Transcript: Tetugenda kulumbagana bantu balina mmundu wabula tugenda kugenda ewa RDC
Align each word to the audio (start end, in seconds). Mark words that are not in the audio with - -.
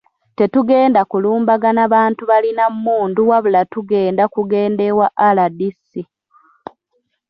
Tetugenda 0.37 1.01
kulumbagana 1.11 1.83
bantu 1.93 2.21
balina 2.31 2.63
mmundu 2.73 3.21
wabula 3.29 3.61
tugenda 3.73 4.23
kugenda 4.33 4.81
ewa 4.91 5.07
RDC 5.47 5.91